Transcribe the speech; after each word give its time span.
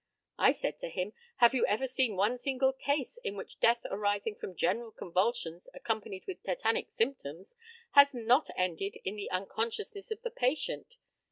I 0.39 0.53
said 0.53 0.79
to 0.79 0.89
him, 0.89 1.13
"Have 1.37 1.53
you 1.53 1.63
ever 1.67 1.85
seen 1.85 2.15
one 2.15 2.39
single 2.39 2.73
case 2.73 3.19
in 3.23 3.35
which 3.35 3.59
death 3.59 3.81
arising 3.91 4.33
from 4.33 4.55
general 4.55 4.89
convulsions 4.91 5.69
accompanied 5.75 6.25
with 6.25 6.41
tetanic 6.41 6.89
symptoms 6.89 7.55
has 7.91 8.11
not 8.11 8.49
ended 8.55 8.97
in 9.05 9.15
the 9.15 9.29
unconsciousness 9.29 10.09
of 10.09 10.23
the 10.23 10.31
patient?" 10.31 10.95